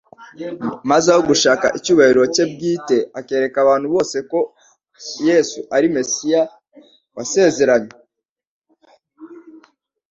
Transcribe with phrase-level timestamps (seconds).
[0.89, 4.39] maze aho gushaka icyubahiro cye bwite akereka abantu bose ko
[5.27, 6.41] Yesu ari Mesiya
[7.15, 7.95] wasezeranywe.